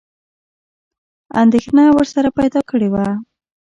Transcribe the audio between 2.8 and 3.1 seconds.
وه.